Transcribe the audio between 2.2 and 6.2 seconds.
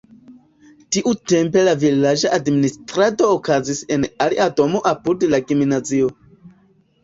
administrado okazis en alia domo apud la gimnazio.